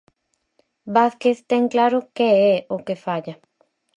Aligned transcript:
Vázquez 0.95 1.37
ten 1.49 1.63
claro 1.73 1.99
que 2.15 2.27
é 2.51 2.53
o 2.75 2.77
que 2.85 2.95
falla. 3.05 3.35